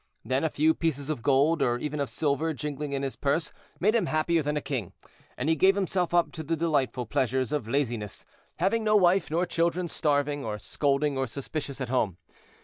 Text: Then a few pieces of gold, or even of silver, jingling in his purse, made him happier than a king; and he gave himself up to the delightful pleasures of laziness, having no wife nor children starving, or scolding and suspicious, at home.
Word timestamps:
Then 0.25 0.43
a 0.43 0.49
few 0.49 0.73
pieces 0.73 1.11
of 1.11 1.21
gold, 1.21 1.61
or 1.61 1.77
even 1.77 1.99
of 1.99 2.09
silver, 2.09 2.53
jingling 2.55 2.91
in 2.93 3.03
his 3.03 3.15
purse, 3.15 3.51
made 3.79 3.93
him 3.93 4.07
happier 4.07 4.41
than 4.41 4.57
a 4.57 4.59
king; 4.59 4.93
and 5.37 5.47
he 5.47 5.55
gave 5.55 5.75
himself 5.75 6.11
up 6.11 6.31
to 6.31 6.41
the 6.41 6.55
delightful 6.55 7.05
pleasures 7.05 7.51
of 7.51 7.67
laziness, 7.67 8.25
having 8.55 8.83
no 8.83 8.95
wife 8.95 9.29
nor 9.29 9.45
children 9.45 9.87
starving, 9.87 10.43
or 10.43 10.57
scolding 10.57 11.19
and 11.19 11.29
suspicious, 11.29 11.79
at 11.79 11.89
home. 11.89 12.17